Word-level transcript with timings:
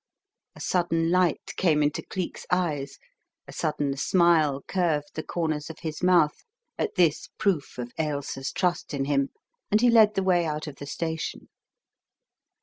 A 0.55 0.59
sudden 0.59 1.11
light 1.11 1.51
came 1.57 1.83
into 1.83 2.01
Cleek's 2.01 2.47
eyes, 2.49 2.97
a 3.47 3.53
sudden 3.53 3.95
smile 3.95 4.63
curved 4.67 5.11
the 5.13 5.21
corners 5.21 5.69
of 5.69 5.81
his 5.81 6.01
mouth 6.01 6.43
at 6.75 6.95
this 6.95 7.27
proof 7.37 7.77
of 7.77 7.91
Ailsa's 7.99 8.51
trust 8.51 8.95
in 8.95 9.05
him, 9.05 9.29
and 9.69 9.79
he 9.79 9.91
led 9.91 10.15
the 10.15 10.23
way 10.23 10.43
out 10.43 10.65
of 10.65 10.77
the 10.77 10.87
station. 10.87 11.49